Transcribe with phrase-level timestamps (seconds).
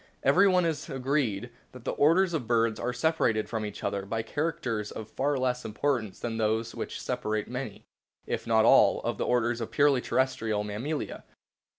[0.23, 4.89] Everyone is agreed that the orders of birds are separated from each other by characters
[4.89, 7.85] of far less importance than those which separate many,
[8.25, 11.23] if not all, of the orders of the purely terrestrial mammalia.